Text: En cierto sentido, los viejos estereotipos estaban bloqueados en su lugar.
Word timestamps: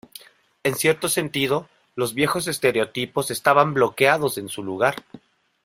En 0.63 0.73
cierto 0.73 1.07
sentido, 1.09 1.69
los 1.95 2.15
viejos 2.15 2.47
estereotipos 2.47 3.29
estaban 3.29 3.75
bloqueados 3.75 4.39
en 4.39 4.49
su 4.49 4.63
lugar. 4.63 4.95